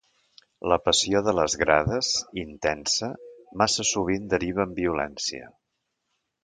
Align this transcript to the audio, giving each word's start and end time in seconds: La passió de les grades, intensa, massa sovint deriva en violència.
La 0.71 0.77
passió 0.85 1.21
de 1.27 1.33
les 1.39 1.57
grades, 1.63 2.09
intensa, 2.45 3.13
massa 3.63 3.87
sovint 3.93 4.29
deriva 4.35 4.69
en 4.71 4.77
violència. 4.85 5.57